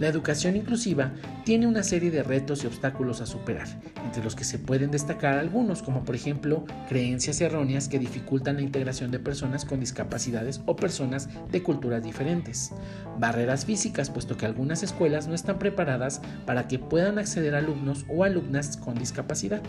La 0.00 0.08
educación 0.08 0.56
inclusiva 0.56 1.12
tiene 1.44 1.66
una 1.66 1.82
serie 1.82 2.10
de 2.10 2.22
retos 2.22 2.64
y 2.64 2.66
obstáculos 2.66 3.20
a 3.20 3.26
superar, 3.26 3.68
entre 4.02 4.24
los 4.24 4.34
que 4.34 4.44
se 4.44 4.58
pueden 4.58 4.90
destacar 4.90 5.36
algunos, 5.36 5.82
como 5.82 6.04
por 6.04 6.14
ejemplo 6.14 6.64
creencias 6.88 7.38
erróneas 7.42 7.86
que 7.86 7.98
dificultan 7.98 8.56
la 8.56 8.62
integración 8.62 9.10
de 9.10 9.18
personas 9.18 9.66
con 9.66 9.78
discapacidades 9.78 10.62
o 10.64 10.74
personas 10.74 11.28
de 11.52 11.62
culturas 11.62 12.02
diferentes, 12.02 12.72
barreras 13.18 13.66
físicas, 13.66 14.08
puesto 14.08 14.38
que 14.38 14.46
algunas 14.46 14.82
escuelas 14.82 15.28
no 15.28 15.34
están 15.34 15.58
preparadas 15.58 16.22
para 16.46 16.66
que 16.66 16.78
puedan 16.78 17.18
acceder 17.18 17.54
alumnos 17.54 18.06
o 18.08 18.24
alumnas 18.24 18.78
con 18.78 18.94
discapacidad, 18.94 19.60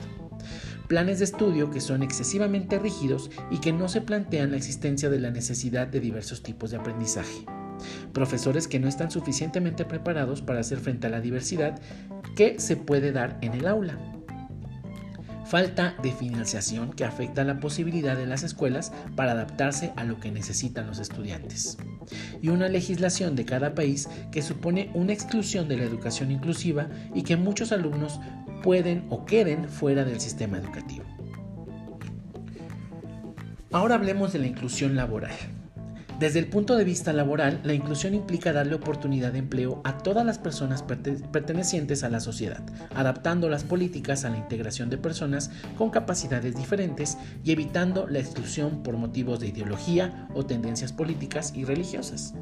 planes 0.88 1.20
de 1.20 1.26
estudio 1.26 1.72
que 1.72 1.82
son 1.82 2.04
excesivamente 2.04 2.80
rígidos 2.80 3.32
y 3.52 3.58
que 3.58 3.74
no 3.74 3.90
se 3.90 4.00
plantean 4.00 4.52
la 4.52 4.58
existencia 4.58 5.10
de 5.10 5.20
la 5.20 5.30
necesidad 5.30 5.88
de 5.88 6.00
diversos 6.00 6.42
tipos 6.42 6.72
de 6.72 6.78
aprendizaje 6.78 7.46
profesores 8.14 8.68
que 8.68 8.80
no 8.80 8.88
están 8.88 9.12
suficientemente 9.12 9.86
preparados 9.86 10.42
para 10.42 10.60
hacer 10.60 10.80
frente 10.80 11.08
a 11.08 11.10
la 11.10 11.22
diversidad 11.22 11.80
que 12.36 12.60
se 12.60 12.78
puede 12.78 13.12
dar 13.12 13.38
en 13.42 13.54
el 13.54 13.68
aula. 13.68 13.98
Falta 15.46 15.96
de 16.02 16.14
financiación 16.14 16.94
que 16.94 17.04
afecta 17.04 17.44
la 17.44 17.60
posibilidad 17.60 18.16
de 18.16 18.26
las 18.26 18.44
escuelas 18.44 18.94
para 19.18 19.34
adaptarse 19.34 19.92
a 19.98 20.06
lo 20.06 20.18
que 20.18 20.32
necesitan 20.32 20.88
los 20.88 21.00
estudiantes. 21.00 21.78
Y 22.42 22.48
una 22.48 22.70
legislación 22.70 23.36
de 23.36 23.44
cada 23.44 23.76
país 23.76 24.08
que 24.32 24.42
supone 24.42 24.92
una 24.94 25.12
exclusión 25.12 25.68
de 25.68 25.76
la 25.76 25.84
educación 25.84 26.32
inclusiva 26.32 26.88
y 27.14 27.24
que 27.24 27.36
muchos 27.36 27.74
alumnos 27.74 28.22
pueden 28.64 29.06
o 29.10 29.26
queden 29.26 29.68
fuera 29.68 30.06
del 30.06 30.22
sistema 30.22 30.58
educativo. 30.58 31.04
Ahora 33.74 33.96
hablemos 33.96 34.32
de 34.32 34.40
la 34.40 34.48
inclusión 34.48 34.96
laboral. 34.96 35.36
Desde 36.22 36.38
el 36.38 36.46
punto 36.46 36.76
de 36.76 36.84
vista 36.84 37.14
laboral, 37.14 37.62
la 37.64 37.74
inclusión 37.74 38.14
implica 38.14 38.54
darle 38.54 38.76
oportunidad 38.76 39.32
de 39.32 39.40
empleo 39.40 39.82
a 39.84 39.98
todas 39.98 40.24
las 40.24 40.38
personas 40.38 40.84
pertenecientes 40.84 42.04
a 42.04 42.10
la 42.10 42.20
sociedad, 42.20 42.62
adaptando 42.94 43.50
las 43.50 43.64
políticas 43.64 44.24
a 44.24 44.30
la 44.30 44.38
integración 44.38 44.92
de 44.92 45.00
personas 45.00 45.50
con 45.80 45.90
capacidades 45.90 46.56
diferentes 46.56 47.18
y 47.44 47.54
evitando 47.54 48.06
la 48.06 48.20
exclusión 48.20 48.84
por 48.84 48.98
motivos 48.98 49.40
de 49.40 49.48
ideología 49.48 50.28
o 50.36 50.46
tendencias 50.46 50.94
políticas 50.94 51.54
y 51.56 51.66
religiosas. 51.66 52.36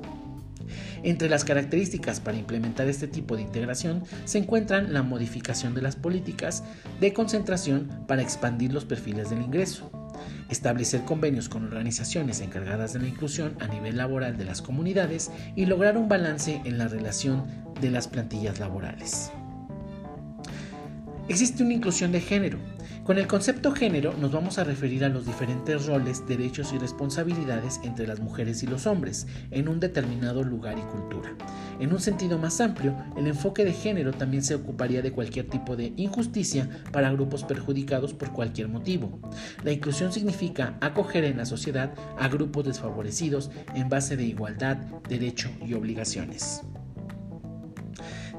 Entre 1.01 1.29
las 1.29 1.45
características 1.45 2.19
para 2.19 2.37
implementar 2.37 2.89
este 2.89 3.07
tipo 3.07 3.37
de 3.37 3.43
integración 3.43 4.03
se 4.25 4.39
encuentran 4.39 4.91
la 4.91 5.03
modificación 5.03 5.73
de 5.73 5.83
las 5.83 5.95
políticas 5.95 6.65
de 6.99 7.13
concentración 7.13 8.03
para 8.09 8.23
expandir 8.23 8.73
los 8.73 8.83
perfiles 8.83 9.29
del 9.29 9.41
ingreso, 9.41 9.89
establecer 10.49 11.03
convenios 11.05 11.49
con 11.49 11.63
organizaciones 11.63 12.41
encargadas 12.41 12.93
de 12.93 12.99
la 12.99 13.07
inclusión 13.07 13.55
a 13.59 13.67
nivel 13.67 13.97
laboral 13.97 14.37
de 14.37 14.45
las 14.45 14.61
comunidades 14.61 15.31
y 15.55 15.65
lograr 15.65 15.97
un 15.97 16.09
balance 16.09 16.61
en 16.65 16.77
la 16.77 16.87
relación 16.87 17.45
de 17.81 17.91
las 17.91 18.07
plantillas 18.07 18.59
laborales. 18.59 19.31
Existe 21.27 21.63
una 21.63 21.73
inclusión 21.73 22.11
de 22.11 22.21
género, 22.21 22.57
con 23.09 23.17
el 23.17 23.25
concepto 23.25 23.71
género 23.71 24.13
nos 24.13 24.31
vamos 24.31 24.59
a 24.59 24.63
referir 24.63 25.03
a 25.03 25.09
los 25.09 25.25
diferentes 25.25 25.87
roles, 25.87 26.27
derechos 26.27 26.73
y 26.73 26.77
responsabilidades 26.77 27.79
entre 27.83 28.05
las 28.05 28.19
mujeres 28.19 28.61
y 28.61 28.67
los 28.67 28.85
hombres 28.85 29.25
en 29.49 29.67
un 29.67 29.79
determinado 29.79 30.43
lugar 30.43 30.77
y 30.77 30.83
cultura. 30.83 31.35
En 31.79 31.91
un 31.91 31.99
sentido 31.99 32.37
más 32.37 32.61
amplio, 32.61 32.95
el 33.17 33.25
enfoque 33.25 33.65
de 33.65 33.73
género 33.73 34.13
también 34.13 34.43
se 34.43 34.53
ocuparía 34.53 35.01
de 35.01 35.11
cualquier 35.11 35.47
tipo 35.47 35.75
de 35.75 35.91
injusticia 35.95 36.69
para 36.91 37.11
grupos 37.11 37.43
perjudicados 37.43 38.13
por 38.13 38.31
cualquier 38.31 38.67
motivo. 38.67 39.19
La 39.63 39.71
inclusión 39.71 40.13
significa 40.13 40.77
acoger 40.79 41.23
en 41.23 41.37
la 41.37 41.45
sociedad 41.45 41.91
a 42.19 42.27
grupos 42.27 42.65
desfavorecidos 42.65 43.49
en 43.73 43.89
base 43.89 44.17
de 44.17 44.25
igualdad, 44.25 44.77
derecho 45.09 45.49
y 45.65 45.73
obligaciones. 45.73 46.61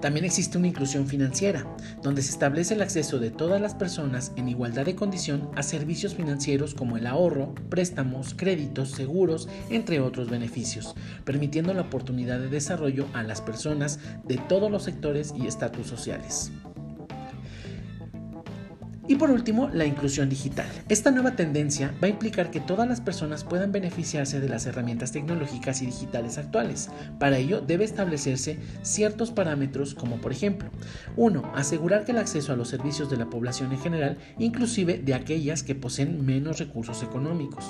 También 0.00 0.24
existe 0.24 0.56
una 0.56 0.68
inclusión 0.68 1.06
financiera, 1.06 1.66
donde 2.02 2.22
se 2.22 2.30
establece 2.30 2.74
el 2.74 2.82
acceso 2.82 3.18
de 3.18 3.30
todas 3.30 3.60
las 3.60 3.74
personas 3.74 4.32
en 4.36 4.48
igualdad 4.48 4.86
de 4.86 4.94
condición 4.94 5.50
a 5.56 5.62
servicios 5.62 6.14
financieros 6.14 6.74
como 6.74 6.96
el 6.96 7.06
ahorro, 7.06 7.54
préstamos, 7.68 8.34
créditos, 8.34 8.90
seguros, 8.92 9.48
entre 9.68 10.00
otros 10.00 10.30
beneficios, 10.30 10.94
permitiendo 11.24 11.74
la 11.74 11.82
oportunidad 11.82 12.40
de 12.40 12.48
desarrollo 12.48 13.06
a 13.12 13.22
las 13.22 13.42
personas 13.42 14.00
de 14.24 14.38
todos 14.38 14.70
los 14.70 14.84
sectores 14.84 15.34
y 15.36 15.46
estatus 15.46 15.86
sociales. 15.86 16.50
Y 19.10 19.16
por 19.16 19.32
último, 19.32 19.68
la 19.72 19.86
inclusión 19.86 20.28
digital. 20.28 20.68
Esta 20.88 21.10
nueva 21.10 21.34
tendencia 21.34 21.92
va 22.00 22.06
a 22.06 22.10
implicar 22.10 22.52
que 22.52 22.60
todas 22.60 22.88
las 22.88 23.00
personas 23.00 23.42
puedan 23.42 23.72
beneficiarse 23.72 24.38
de 24.38 24.48
las 24.48 24.66
herramientas 24.66 25.10
tecnológicas 25.10 25.82
y 25.82 25.86
digitales 25.86 26.38
actuales. 26.38 26.90
Para 27.18 27.38
ello 27.38 27.60
debe 27.60 27.82
establecerse 27.82 28.60
ciertos 28.82 29.32
parámetros 29.32 29.96
como 29.96 30.18
por 30.18 30.30
ejemplo, 30.30 30.70
1. 31.16 31.42
Asegurar 31.56 32.04
que 32.04 32.12
el 32.12 32.18
acceso 32.18 32.52
a 32.52 32.56
los 32.56 32.68
servicios 32.68 33.10
de 33.10 33.16
la 33.16 33.28
población 33.28 33.72
en 33.72 33.80
general, 33.80 34.18
inclusive 34.38 34.98
de 34.98 35.14
aquellas 35.14 35.64
que 35.64 35.74
poseen 35.74 36.24
menos 36.24 36.60
recursos 36.60 37.02
económicos. 37.02 37.64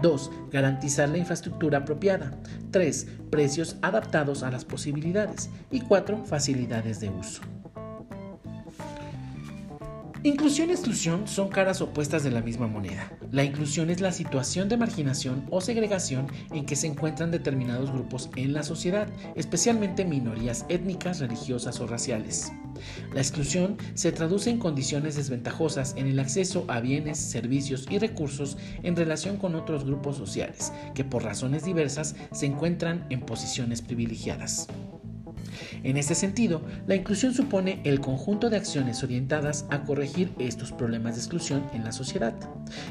2. 0.00 0.30
Garantizar 0.52 1.08
la 1.08 1.18
infraestructura 1.18 1.78
apropiada. 1.78 2.38
3. 2.70 3.08
Precios 3.30 3.78
adaptados 3.82 4.44
a 4.44 4.52
las 4.52 4.64
posibilidades. 4.64 5.50
Y 5.72 5.80
4. 5.80 6.24
Facilidades 6.24 7.00
de 7.00 7.10
uso. 7.10 7.42
Inclusión 10.24 10.70
y 10.70 10.72
exclusión 10.72 11.28
son 11.28 11.48
caras 11.48 11.80
opuestas 11.80 12.24
de 12.24 12.32
la 12.32 12.40
misma 12.40 12.66
moneda. 12.66 13.12
La 13.30 13.44
inclusión 13.44 13.88
es 13.88 14.00
la 14.00 14.10
situación 14.10 14.68
de 14.68 14.76
marginación 14.76 15.46
o 15.48 15.60
segregación 15.60 16.26
en 16.50 16.66
que 16.66 16.74
se 16.74 16.88
encuentran 16.88 17.30
determinados 17.30 17.92
grupos 17.92 18.28
en 18.34 18.52
la 18.52 18.64
sociedad, 18.64 19.06
especialmente 19.36 20.04
minorías 20.04 20.66
étnicas, 20.68 21.20
religiosas 21.20 21.78
o 21.80 21.86
raciales. 21.86 22.50
La 23.14 23.20
exclusión 23.20 23.76
se 23.94 24.10
traduce 24.10 24.50
en 24.50 24.58
condiciones 24.58 25.14
desventajosas 25.14 25.94
en 25.96 26.08
el 26.08 26.18
acceso 26.18 26.64
a 26.66 26.80
bienes, 26.80 27.18
servicios 27.18 27.86
y 27.88 27.98
recursos 27.98 28.56
en 28.82 28.96
relación 28.96 29.36
con 29.36 29.54
otros 29.54 29.84
grupos 29.84 30.16
sociales 30.16 30.72
que 30.94 31.04
por 31.04 31.22
razones 31.22 31.64
diversas 31.64 32.16
se 32.32 32.46
encuentran 32.46 33.06
en 33.10 33.20
posiciones 33.20 33.82
privilegiadas. 33.82 34.66
En 35.82 35.96
este 35.96 36.14
sentido, 36.14 36.62
la 36.86 36.96
inclusión 36.96 37.34
supone 37.34 37.80
el 37.84 38.00
conjunto 38.00 38.50
de 38.50 38.56
acciones 38.56 39.02
orientadas 39.02 39.66
a 39.70 39.84
corregir 39.84 40.32
estos 40.38 40.72
problemas 40.72 41.14
de 41.14 41.20
exclusión 41.20 41.64
en 41.72 41.84
la 41.84 41.92
sociedad. 41.92 42.34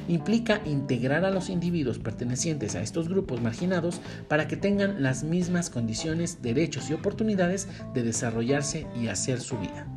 Implica 0.08 0.62
integrar 0.66 1.26
a 1.26 1.32
los 1.32 1.50
individuos 1.50 2.00
pertenecientes 2.00 2.76
a 2.76 2.82
estos 2.82 3.10
grupos 3.10 3.42
marginados 3.42 4.02
para 4.28 4.48
que 4.48 4.58
tengan 4.58 5.04
las 5.04 5.24
mismas 5.24 5.70
condiciones, 5.70 6.42
derechos 6.42 6.90
y 6.90 6.94
oportunidades 6.94 7.68
de 7.94 8.04
desarrollarse 8.04 8.88
y 9.00 9.08
hacer 9.08 9.42
su 9.42 9.58
vida. 9.58 9.88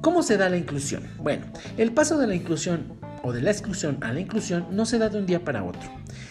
¿Cómo 0.00 0.22
se 0.22 0.36
da 0.36 0.48
la 0.48 0.56
inclusión? 0.56 1.04
Bueno, 1.18 1.46
el 1.78 1.92
paso 1.92 2.18
de 2.18 2.26
la 2.26 2.34
inclusión 2.34 2.98
o 3.22 3.32
de 3.32 3.40
la 3.40 3.52
exclusión 3.52 3.98
a 4.00 4.12
la 4.12 4.20
inclusión 4.20 4.66
no 4.72 4.84
se 4.84 4.98
da 4.98 5.08
de 5.08 5.18
un 5.18 5.26
día 5.26 5.44
para 5.44 5.62
otro, 5.62 5.88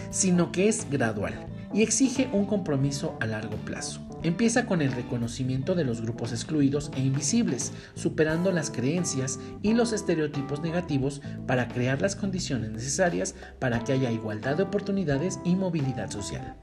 sino 0.10 0.52
que 0.52 0.68
es 0.68 0.90
gradual 0.90 1.34
y 1.74 1.82
exige 1.82 2.30
un 2.34 2.46
compromiso 2.46 3.18
a 3.22 3.28
largo 3.28 3.56
plazo. 3.58 4.11
Empieza 4.24 4.68
con 4.68 4.84
el 4.84 4.92
reconocimiento 4.92 5.74
de 5.74 5.84
los 5.84 6.02
grupos 6.02 6.32
excluidos 6.32 6.92
e 6.96 7.02
invisibles, 7.02 7.74
superando 7.96 8.52
las 8.52 8.70
creencias 8.70 9.40
y 9.64 9.74
los 9.74 9.94
estereotipos 9.94 10.62
negativos 10.62 11.22
para 11.48 11.68
crear 11.68 12.02
las 12.02 12.16
condiciones 12.16 12.70
necesarias 12.70 13.34
para 13.60 13.84
que 13.84 13.94
haya 13.94 14.12
igualdad 14.12 14.58
de 14.58 14.64
oportunidades 14.64 15.40
y 15.44 15.56
movilidad 15.56 16.12
social, 16.12 16.56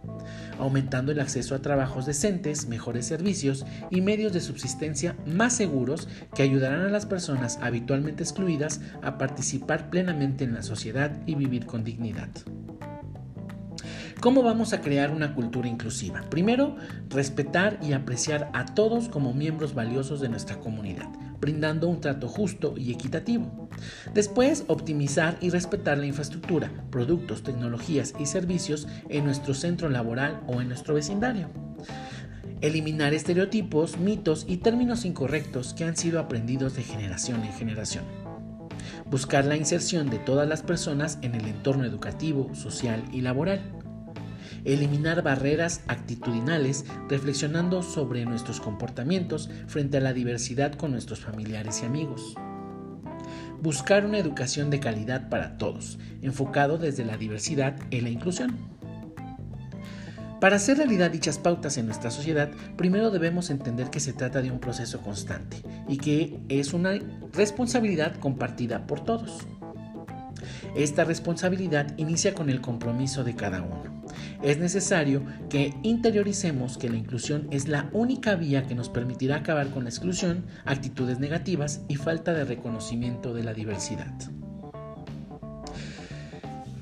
aumentando 0.61 1.11
el 1.11 1.19
acceso 1.19 1.57
a 1.57 1.63
trabajos 1.63 2.07
decentes, 2.07 2.69
mejores 2.69 3.07
servicios 3.07 3.67
y 3.91 4.03
medios 4.03 4.33
de 4.33 4.41
subsistencia 4.41 5.17
más 5.27 5.55
seguros 5.55 6.09
que 6.37 6.45
ayudarán 6.45 6.83
a 6.83 6.91
las 6.91 7.07
personas 7.07 7.59
habitualmente 7.61 8.23
excluidas 8.23 8.81
a 9.03 9.19
participar 9.19 9.91
plenamente 9.91 10.45
en 10.45 10.55
la 10.55 10.63
sociedad 10.63 11.21
y 11.27 11.35
vivir 11.35 11.67
con 11.67 11.83
dignidad. 11.83 12.29
¿Cómo 14.21 14.43
vamos 14.43 14.73
a 14.73 14.81
crear 14.81 15.13
una 15.13 15.33
cultura 15.33 15.69
inclusiva? 15.69 16.23
Primero, 16.29 16.75
respetar 17.09 17.79
y 17.81 17.93
apreciar 17.93 18.51
a 18.53 18.65
todos 18.65 19.09
como 19.09 19.33
miembros 19.33 19.75
valiosos 19.75 20.21
de 20.21 20.29
nuestra 20.29 20.59
comunidad, 20.59 21.09
brindando 21.41 21.87
un 21.87 22.01
trato 22.01 22.27
justo 22.27 22.75
y 22.77 22.93
equitativo. 22.93 23.69
Después, 24.15 24.65
optimizar 24.67 25.39
y 25.41 25.51
respetar 25.51 25.99
la 25.99 26.07
infraestructura, 26.07 26.69
productos, 26.91 27.45
tecnologías 27.45 28.13
y 28.19 28.27
servicios 28.27 28.89
en 29.09 29.25
nuestro 29.25 29.55
centro 29.55 29.89
laboral 29.89 30.41
o 30.49 30.61
en 30.61 30.69
nuestro 30.69 30.95
vecindario. 30.95 31.49
Eliminar 32.61 33.15
estereotipos, 33.15 33.99
mitos 33.99 34.47
y 34.49 34.57
términos 34.57 35.05
incorrectos 35.05 35.75
que 35.75 35.85
han 35.85 35.97
sido 35.97 36.19
aprendidos 36.19 36.75
de 36.75 36.83
generación 36.83 37.45
en 37.45 37.53
generación 37.53 38.05
buscar 39.11 39.47
la 39.47 39.57
inserción 39.57 40.11
de 40.11 40.19
todas 40.19 40.47
las 40.47 40.63
personas 40.63 41.19
en 41.23 41.35
el 41.35 41.47
entorno 41.47 41.85
educativo, 41.85 42.55
social 42.55 43.03
y 43.11 43.23
laboral 43.23 43.78
eliminar 44.65 45.23
barreras 45.23 45.83
actitudinales 45.87 46.85
reflexionando 47.09 47.83
sobre 47.83 48.25
nuestros 48.25 48.61
comportamientos 48.61 49.51
frente 49.67 49.99
a 49.99 50.01
la 50.01 50.13
diversidad 50.13 50.75
con 50.75 50.93
nuestros 50.93 51.21
familiares 51.21 51.83
y 51.83 51.87
amigos. 51.87 52.35
Buscar 53.61 54.07
una 54.07 54.19
educación 54.19 54.71
de 54.71 54.81
calidad 54.81 55.29
para 55.29 55.59
todos, 55.59 55.99
enfocado 56.23 56.79
desde 56.79 57.05
la 57.05 57.17
diversidad 57.17 57.77
y 57.91 58.01
la 58.01 58.11
inclusión. 58.11 58.57
Para 60.41 60.57
hacer 60.57 60.77
realidad 60.77 61.11
dichas 61.11 61.37
pautas 61.37 61.79
en 61.79 61.87
nuestra 61.87 62.13
sociedad, 62.13 62.51
primero 62.77 63.11
debemos 63.11 63.51
entender 63.51 63.91
que 63.91 63.99
se 63.99 64.13
trata 64.13 64.41
de 64.41 64.53
un 64.53 64.61
proceso 64.61 65.01
constante 65.01 65.57
y 65.89 65.97
que 65.97 66.39
es 66.49 66.73
una 66.75 66.93
responsabilidad 67.33 68.15
compartida 68.21 68.87
por 68.87 69.01
todos. 69.01 69.41
Esta 70.77 71.03
responsabilidad 71.03 71.93
inicia 71.97 72.35
con 72.35 72.51
el 72.51 72.61
compromiso 72.61 73.25
de 73.25 73.35
cada 73.35 73.63
uno. 73.63 74.05
Es 74.43 74.59
necesario 74.59 75.23
que 75.51 75.75
interioricemos 75.83 76.79
que 76.79 76.89
la 76.89 76.97
inclusión 76.97 77.49
es 77.51 77.67
la 77.67 77.91
única 77.93 78.37
vía 78.37 78.67
que 78.67 78.75
nos 78.75 78.89
permitirá 78.89 79.37
acabar 79.37 79.71
con 79.71 79.85
la 79.85 79.91
exclusión, 79.91 80.45
actitudes 80.65 81.19
negativas 81.19 81.83
y 81.89 81.97
falta 81.97 82.33
de 82.35 82.45
reconocimiento 82.45 83.35
de 83.35 83.43
la 83.43 83.53
diversidad. 83.53 84.15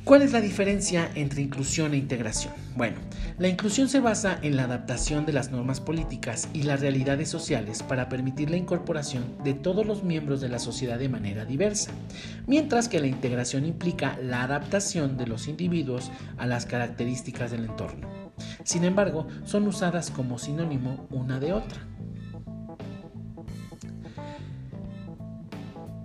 ¿Cuál 0.07 0.23
es 0.23 0.31
la 0.31 0.41
diferencia 0.41 1.11
entre 1.17 1.43
inclusión 1.43 1.93
e 1.93 1.97
integración? 1.97 2.55
Bueno, 2.77 2.99
la 3.41 3.49
inclusión 3.49 3.89
se 3.89 3.99
basa 3.99 4.39
en 4.41 4.55
la 4.55 4.63
adaptación 4.63 5.27
de 5.27 5.33
las 5.33 5.51
normas 5.51 5.81
políticas 5.81 6.49
y 6.53 6.63
las 6.63 6.81
realidades 6.81 7.29
sociales 7.29 7.83
para 7.83 8.09
permitir 8.09 8.49
la 8.49 8.57
incorporación 8.57 9.37
de 9.43 9.55
todos 9.55 9.85
los 9.85 10.05
miembros 10.05 10.41
de 10.41 10.49
la 10.49 10.61
sociedad 10.61 10.97
de 11.01 11.09
manera 11.09 11.45
diversa, 11.45 11.91
mientras 12.47 12.89
que 12.89 13.01
la 13.01 13.09
integración 13.09 13.67
implica 13.67 14.17
la 14.23 14.45
adaptación 14.45 15.17
de 15.17 15.27
los 15.27 15.49
individuos 15.49 16.13
a 16.39 16.47
las 16.47 16.67
características 16.67 17.51
del 17.51 17.65
entorno. 17.65 18.09
Sin 18.63 18.85
embargo, 18.85 19.27
son 19.45 19.67
usadas 19.67 20.13
como 20.13 20.39
sinónimo 20.39 21.09
una 21.11 21.41
de 21.41 21.53
otra. 21.53 21.81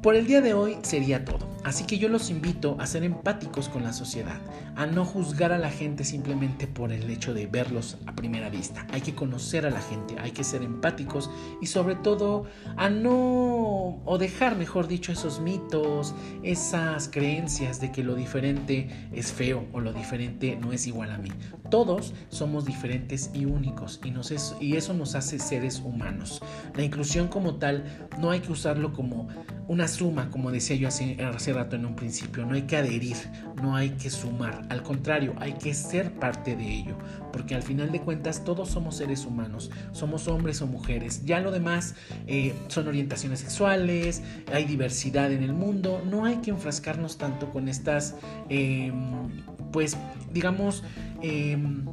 Por 0.01 0.15
el 0.15 0.25
día 0.25 0.41
de 0.41 0.55
hoy 0.55 0.79
sería 0.81 1.23
todo. 1.23 1.50
Así 1.63 1.85
que 1.85 1.99
yo 1.99 2.09
los 2.09 2.29
invito 2.29 2.75
a 2.79 2.87
ser 2.87 3.03
empáticos 3.03 3.69
con 3.69 3.83
la 3.83 3.93
sociedad, 3.93 4.39
a 4.75 4.87
no 4.87 5.05
juzgar 5.05 5.51
a 5.51 5.59
la 5.59 5.69
gente 5.69 6.03
simplemente 6.03 6.65
por 6.65 6.91
el 6.91 7.09
hecho 7.09 7.33
de 7.33 7.45
verlos 7.45 7.97
a 8.07 8.15
primera 8.15 8.49
vista. 8.49 8.87
Hay 8.91 9.01
que 9.01 9.13
conocer 9.13 9.65
a 9.65 9.69
la 9.69 9.81
gente, 9.81 10.15
hay 10.19 10.31
que 10.31 10.43
ser 10.43 10.63
empáticos 10.63 11.29
y 11.61 11.67
sobre 11.67 11.95
todo 11.95 12.45
a 12.77 12.89
no 12.89 14.01
o 14.05 14.17
dejar, 14.17 14.55
mejor 14.55 14.87
dicho, 14.87 15.11
esos 15.11 15.39
mitos, 15.39 16.15
esas 16.41 17.09
creencias 17.09 17.79
de 17.79 17.91
que 17.91 18.03
lo 18.03 18.15
diferente 18.15 19.09
es 19.13 19.31
feo 19.31 19.67
o 19.71 19.79
lo 19.79 19.93
diferente 19.93 20.55
no 20.55 20.73
es 20.73 20.87
igual 20.87 21.11
a 21.11 21.17
mí. 21.17 21.29
Todos 21.69 22.13
somos 22.29 22.65
diferentes 22.65 23.29
y 23.33 23.45
únicos 23.45 24.01
y, 24.03 24.11
nos 24.11 24.31
y 24.59 24.75
eso 24.75 24.93
nos 24.93 25.15
hace 25.15 25.39
seres 25.39 25.79
humanos. 25.79 26.41
La 26.75 26.83
inclusión 26.83 27.27
como 27.27 27.55
tal 27.55 28.09
no 28.19 28.31
hay 28.31 28.39
que 28.39 28.51
usarlo 28.51 28.93
como 28.93 29.29
una 29.67 29.87
suma, 29.87 30.29
como 30.29 30.51
decía 30.51 30.75
yo 30.75 30.89
hace, 30.89 31.21
hace 31.23 31.50
rato 31.53 31.75
en 31.75 31.85
un 31.85 31.95
principio, 31.95 32.45
no 32.45 32.55
hay 32.55 32.63
que 32.63 32.77
adherir, 32.77 33.17
no 33.61 33.75
hay 33.75 33.91
que 33.91 34.09
sumar, 34.09 34.65
al 34.69 34.83
contrario, 34.83 35.33
hay 35.39 35.53
que 35.53 35.73
ser 35.73 36.13
parte 36.13 36.55
de 36.55 36.67
ello, 36.67 36.97
porque 37.31 37.55
al 37.55 37.63
final 37.63 37.91
de 37.91 38.01
cuentas 38.01 38.43
todos 38.43 38.69
somos 38.69 38.97
seres 38.97 39.25
humanos, 39.25 39.71
somos 39.91 40.27
hombres 40.27 40.61
o 40.61 40.67
mujeres, 40.67 41.25
ya 41.25 41.39
lo 41.39 41.51
demás 41.51 41.95
eh, 42.27 42.53
son 42.67 42.87
orientaciones 42.87 43.39
sexuales, 43.39 44.21
hay 44.53 44.65
diversidad 44.65 45.31
en 45.31 45.43
el 45.43 45.53
mundo, 45.53 46.01
no 46.09 46.25
hay 46.25 46.37
que 46.37 46.51
enfrascarnos 46.51 47.17
tanto 47.17 47.49
con 47.51 47.67
estas, 47.67 48.15
em, 48.49 49.29
pues 49.71 49.97
digamos, 50.31 50.83
em, 51.21 51.85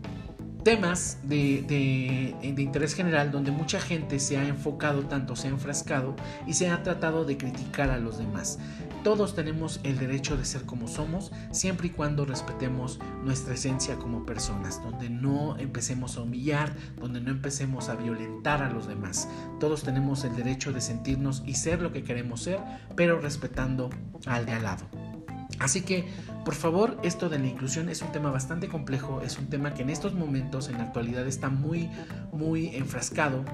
temas 0.69 1.19
de, 1.23 2.35
interés 2.43 2.95
general 2.95 3.31
donde 3.31 3.51
mucha 3.51 3.81
gente 3.81 4.19
se 4.19 4.37
ha 4.37 4.47
enfocado 4.47 5.05
tanto, 5.05 5.37
se 5.37 5.49
ha 5.49 5.51
enfrascado 5.51 6.15
y 6.47 6.53
se 6.53 6.69
ha 6.69 6.83
tratado 6.83 7.25
de 7.25 7.39
criticar 7.39 7.91
a 7.91 7.99
los 7.99 8.19
demás. 8.19 8.59
Todos 9.05 9.35
tenemos 9.35 9.81
el 9.85 9.99
derecho 9.99 10.37
de 10.37 10.45
ser 10.45 10.65
como 10.65 10.89
somos, 10.89 11.31
siempre 11.51 11.87
y 11.87 11.91
cuando 11.91 12.25
respetemos 12.25 12.99
nuestra 13.25 13.55
esencia 13.55 13.97
como 13.97 14.27
personas, 14.27 14.83
donde 14.83 15.09
no 15.09 15.57
empecemos 15.59 16.17
a 16.17 16.23
humillar, 16.23 16.75
donde 17.01 17.21
no 17.21 17.31
empecemos 17.31 17.89
a 17.89 17.95
violentar 17.95 18.63
a 18.63 18.71
los 18.71 18.89
demás. 18.89 19.29
Todos 19.61 19.83
tenemos 19.83 20.25
el 20.25 20.35
derecho 20.35 20.73
de 20.73 20.81
sentirnos 20.81 21.43
y 21.47 21.55
ser 21.55 21.81
lo 21.81 21.93
que 21.93 22.03
queremos 22.03 22.43
ser, 22.43 22.61
pero 22.97 23.21
respetando 23.21 23.89
al 24.27 24.47
de 24.47 24.53
al 24.53 24.65
lado. 24.65 24.85
Así 25.61 25.83
que, 25.83 26.07
por 26.45 26.55
favor, 26.55 26.99
esto 27.03 27.29
de 27.29 27.39
la 27.39 27.47
inclusión 27.47 27.89
es 27.89 28.03
un 28.03 28.13
tema 28.13 28.31
bastante 28.31 28.69
complejo, 28.69 29.23
es 29.23 29.39
un 29.39 29.47
tema 29.47 29.75
que 29.75 29.83
en 29.83 29.91
estos 29.91 30.15
momentos, 30.15 30.69
en 30.69 30.79
la 30.79 30.85
actualidad, 30.85 31.27
está 31.27 31.49
muy, 31.49 31.91
muy 32.33 32.75
enfrascado 32.77 33.45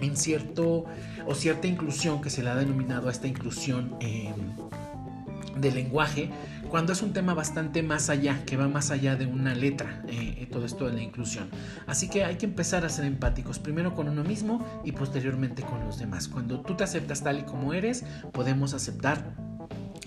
en 0.00 0.16
cierto 0.16 0.84
o 1.26 1.34
cierta 1.34 1.66
inclusión 1.66 2.20
que 2.20 2.30
se 2.30 2.42
le 2.42 2.50
ha 2.50 2.54
denominado 2.54 3.08
a 3.08 3.10
esta 3.10 3.26
inclusión 3.26 3.96
eh, 4.00 4.32
de 5.56 5.72
lenguaje, 5.72 6.30
cuando 6.68 6.92
es 6.92 7.02
un 7.02 7.12
tema 7.12 7.34
bastante 7.34 7.82
más 7.82 8.10
allá, 8.10 8.44
que 8.44 8.56
va 8.56 8.68
más 8.68 8.90
allá 8.90 9.16
de 9.16 9.26
una 9.26 9.54
letra, 9.54 10.02
eh, 10.08 10.46
todo 10.52 10.66
esto 10.66 10.86
de 10.86 10.92
la 10.92 11.02
inclusión. 11.02 11.48
Así 11.86 12.08
que 12.08 12.24
hay 12.24 12.36
que 12.36 12.46
empezar 12.46 12.84
a 12.84 12.88
ser 12.88 13.06
empáticos, 13.06 13.58
primero 13.58 13.94
con 13.94 14.08
uno 14.08 14.22
mismo 14.22 14.64
y 14.84 14.92
posteriormente 14.92 15.62
con 15.62 15.80
los 15.84 15.98
demás. 15.98 16.28
Cuando 16.28 16.60
tú 16.60 16.74
te 16.74 16.84
aceptas 16.84 17.22
tal 17.22 17.38
y 17.40 17.42
como 17.42 17.72
eres, 17.72 18.04
podemos 18.32 18.74
aceptar 18.74 19.47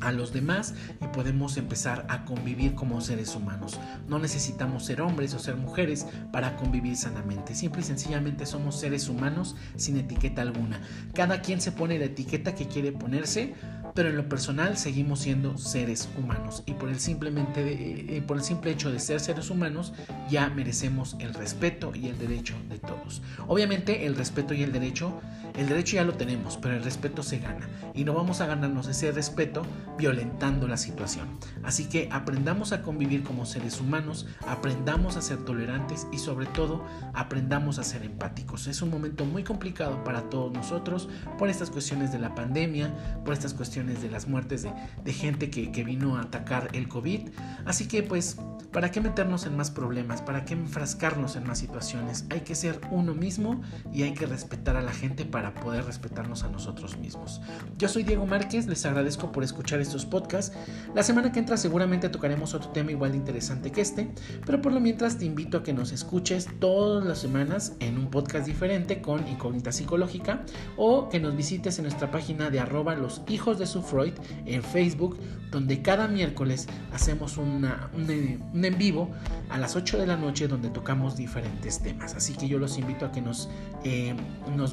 a 0.02 0.12
los 0.12 0.34
demás 0.34 0.74
y 1.02 1.08
podemos 1.08 1.58
empezar 1.58 2.06
a 2.10 2.26
convivir 2.26 2.76
como 2.76 3.02
seres 3.02 3.36
humanos. 3.36 3.80
No 4.08 4.20
necesitamos 4.20 4.86
ser 4.86 5.02
hombres 5.02 5.34
o 5.34 5.40
ser 5.40 5.56
mujeres 5.56 6.06
para 6.32 6.58
convivir 6.58 6.98
sanamente. 6.98 7.56
Simple 7.56 7.82
y 7.82 7.86
sencillamente 7.86 8.46
somos 8.46 8.80
seres 8.80 9.08
humanos 9.08 9.56
sin 9.76 9.98
etiqueta 9.98 10.42
alguna. 10.42 10.82
Cada 11.14 11.42
quien 11.42 11.62
se 11.62 11.72
pone 11.72 12.00
la 12.00 12.06
etiqueta 12.06 12.56
que 12.56 12.68
quiere 12.68 12.92
ponerse 12.92 13.56
pero 13.94 14.10
en 14.10 14.18
lo 14.18 14.28
personal 14.30 14.78
seguimos 14.78 15.20
siendo 15.20 15.58
seres 15.58 16.10
humanos 16.18 16.64
y 16.66 16.74
por 16.74 16.90
el, 16.90 17.00
simplemente 17.00 18.18
eh, 18.18 18.22
por 18.22 18.38
el 18.38 18.44
simple 18.44 18.72
hecho 18.72 18.92
de 18.92 19.00
ser 19.00 19.20
seres 19.20 19.50
humanos 19.50 19.94
ya 20.30 20.50
merecemos 20.50 21.16
el 21.20 21.34
respeto 21.34 21.92
y 21.94 22.08
el 22.08 22.18
derecho 22.18 22.56
de 22.70 22.80
todos. 22.80 23.22
Obviamente 23.48 24.06
el 24.06 24.16
respeto 24.16 24.54
y 24.54 24.64
el 24.64 24.72
derecho, 24.72 25.20
el 25.56 25.68
derecho 25.68 25.96
ya 25.96 26.04
lo 26.04 26.14
tenemos, 26.14 26.58
pero 26.58 26.76
el 26.76 26.84
respeto 26.84 27.24
se 27.24 27.40
gana 27.40 27.68
y 27.94 28.04
no 28.04 28.14
vamos 28.14 28.42
a 28.42 28.46
ganarnos 28.46 28.88
ese 28.88 29.12
respeto 29.12 29.64
violentando 29.98 30.68
la 30.68 30.78
situación. 30.78 31.28
Así 31.64 31.86
que 31.86 32.10
aprendamos 32.12 32.72
a 32.72 32.82
convivir 32.82 33.24
como 33.24 33.46
seres 33.46 33.80
humanos, 33.80 34.28
aprendamos 34.48 35.18
a 35.18 35.22
ser 35.22 35.44
tolerantes 35.44 36.08
y 36.12 36.20
sobre 36.20 36.46
todo 36.48 36.86
aprendamos 37.14 37.80
a 37.80 37.84
ser 37.84 38.04
empáticos. 38.04 38.68
Es 38.68 38.82
un 38.82 38.90
momento 38.90 39.26
muy 39.26 39.44
complicado 39.44 40.04
para 40.04 40.30
todos 40.30 40.52
nosotros 40.52 41.10
por 41.38 41.50
estas 41.50 41.70
cuestiones 41.70 42.12
de 42.12 42.20
la 42.20 42.36
pandemia, 42.36 42.94
por 43.26 43.34
estas 43.34 43.54
cuestiones 43.54 44.02
de 44.02 44.10
las 44.10 44.28
muertes 44.28 44.64
de, 44.64 45.14
gente 45.14 45.50
que, 45.50 45.72
que, 45.72 45.84
vino 45.84 46.18
a 46.18 46.22
atacar 46.22 46.70
el 46.74 46.88
COVID. 46.88 47.30
Así 47.66 47.88
que 47.88 48.02
pues, 48.02 48.38
¿para 48.72 48.92
qué 48.92 49.02
meternos 49.02 49.46
en 49.46 49.58
más 49.58 49.72
problemas? 49.72 50.22
¿Para 50.22 50.46
qué 50.46 50.54
enfrascarnos 50.54 51.36
en 51.36 51.46
más 51.46 51.60
situaciones? 51.60 52.26
Hay 52.30 52.42
que 52.42 52.56
ser 52.56 52.80
uno 52.92 53.14
mismo 53.14 53.62
y 53.94 54.04
hay 54.04 54.14
que 54.14 54.26
respetar 54.26 54.78
a 54.78 54.82
la 54.82 54.94
gente 54.94 55.26
para 55.26 55.51
poder 55.54 55.86
respetarnos 55.86 56.44
a 56.44 56.50
nosotros 56.50 56.98
mismos. 56.98 57.42
Yo 57.78 57.88
soy 57.88 58.04
Diego 58.04 58.26
Márquez, 58.26 58.68
les 58.68 58.86
agradezco 58.86 59.32
por 59.32 59.44
escuchar 59.44 59.80
estos 59.80 60.06
podcasts. 60.06 60.56
La 60.96 61.04
semana 61.04 61.32
que 61.32 61.40
entra 61.40 61.58
seguramente 61.58 62.10
tocaremos 62.10 62.54
otro 62.54 62.70
tema 62.70 62.92
igual 62.92 63.12
de 63.12 63.18
interesante 63.18 63.72
que 63.72 63.82
este, 63.82 64.14
pero 64.46 64.62
por 64.62 64.72
lo 64.72 64.80
mientras 64.80 65.18
te 65.18 65.26
invito 65.26 65.60
a 65.60 65.64
que 65.64 65.74
nos 65.74 65.92
escuches 65.92 66.48
todas 66.60 67.06
las 67.06 67.20
semanas 67.20 67.74
en 67.80 67.98
un 67.98 68.10
podcast 68.10 68.46
diferente 68.46 69.02
con 69.02 69.28
incógnita 69.28 69.72
psicológica 69.72 70.44
o 70.78 71.10
que 71.10 71.20
nos 71.20 71.36
visites 71.36 71.78
en 71.80 71.84
nuestra 71.84 72.12
página 72.12 72.50
de 72.50 72.60
arroba 72.60 72.96
los 72.96 73.22
hijos 73.28 73.60
de 73.60 73.66
su 73.66 73.82
Freud 73.82 74.14
en 74.46 74.64
Facebook, 74.64 75.18
donde 75.52 75.82
cada 75.82 76.08
miércoles 76.08 76.68
hacemos 76.94 77.38
un, 77.38 77.66
en 77.66 78.78
vivo 78.78 79.12
a 79.50 79.58
las 79.58 79.76
8 79.76 79.98
de 79.98 80.08
la 80.08 80.18
noche 80.18 80.48
donde 80.48 80.70
tocamos 80.70 81.16
diferentes 81.16 81.80
temas. 81.82 82.16
Así 82.16 82.34
que 82.34 82.48
yo 82.48 82.58
los 82.58 82.78
invito 82.78 83.06
a 83.06 83.12
que 83.12 83.22
nos, 83.22 83.50
eh, 83.84 84.16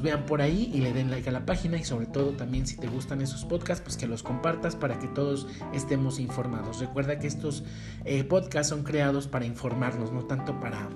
vean 0.01 0.25
por 0.25 0.41
y 0.73 0.81
le 0.81 0.93
den 0.93 1.11
like 1.11 1.29
a 1.29 1.31
la 1.31 1.45
página 1.45 1.77
y 1.77 1.83
sobre 1.83 2.05
todo 2.05 2.31
también 2.31 2.67
si 2.67 2.77
te 2.77 2.87
gustan 2.87 3.21
esos 3.21 3.45
podcasts, 3.45 3.83
pues 3.83 3.97
que 3.97 4.07
los 4.07 4.23
compartas 4.23 4.75
para 4.75 4.99
que 4.99 5.07
todos 5.07 5.47
estemos 5.73 6.19
informados. 6.19 6.79
Recuerda 6.79 7.19
que 7.19 7.27
estos 7.27 7.63
eh, 8.05 8.23
podcasts 8.23 8.69
son 8.69 8.83
creados 8.83 9.27
para 9.27 9.45
informarnos, 9.45 10.11
no 10.11 10.25
tanto 10.25 10.59
para 10.59 10.89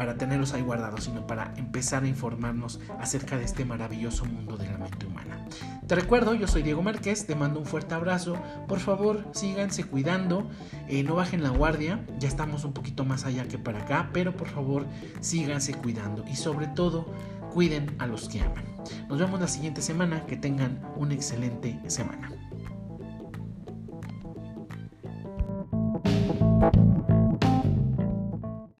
para 0.00 0.16
tenerlos 0.16 0.54
ahí 0.54 0.62
guardados, 0.62 1.04
sino 1.04 1.26
para 1.26 1.52
empezar 1.56 2.04
a 2.04 2.08
informarnos 2.08 2.80
acerca 2.98 3.36
de 3.36 3.44
este 3.44 3.66
maravilloso 3.66 4.24
mundo 4.24 4.56
de 4.56 4.64
la 4.66 4.78
mente 4.78 5.04
humana. 5.04 5.44
Te 5.86 5.94
recuerdo, 5.94 6.34
yo 6.34 6.46
soy 6.46 6.62
Diego 6.62 6.82
Márquez, 6.82 7.26
te 7.26 7.34
mando 7.34 7.60
un 7.60 7.66
fuerte 7.66 7.94
abrazo, 7.94 8.36
por 8.66 8.78
favor 8.78 9.26
síganse 9.32 9.84
cuidando, 9.84 10.48
eh, 10.88 11.02
no 11.02 11.16
bajen 11.16 11.42
la 11.42 11.50
guardia, 11.50 12.04
ya 12.18 12.28
estamos 12.28 12.64
un 12.64 12.72
poquito 12.72 13.04
más 13.04 13.26
allá 13.26 13.46
que 13.46 13.58
para 13.58 13.80
acá, 13.80 14.08
pero 14.14 14.34
por 14.34 14.48
favor 14.48 14.86
síganse 15.20 15.74
cuidando 15.74 16.24
y 16.26 16.36
sobre 16.36 16.68
todo 16.68 17.06
cuiden 17.50 17.94
a 17.98 18.06
los 18.06 18.28
que 18.28 18.40
aman. 18.40 18.64
Nos 19.08 19.18
vemos 19.18 19.40
la 19.40 19.48
siguiente 19.48 19.82
semana, 19.82 20.24
que 20.26 20.36
tengan 20.36 20.80
una 20.96 21.14
excelente 21.14 21.78
semana. 21.88 22.30